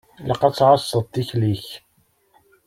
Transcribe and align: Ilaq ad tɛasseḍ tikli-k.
Ilaq 0.21 0.41
ad 0.47 0.53
tɛasseḍ 0.55 1.03
tikli-k. 1.05 1.67